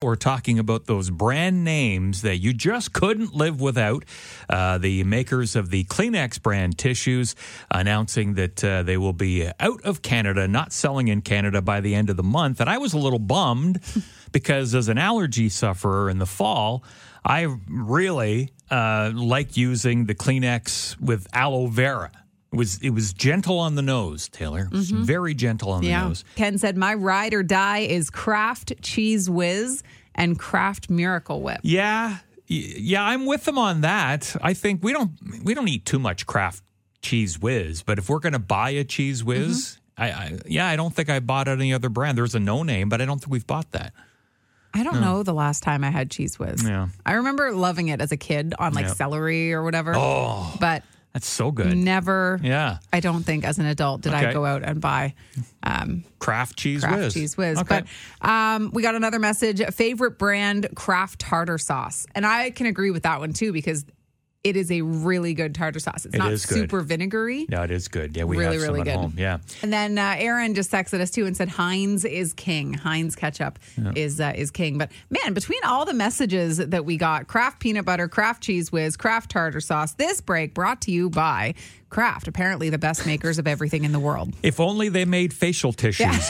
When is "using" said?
19.56-20.04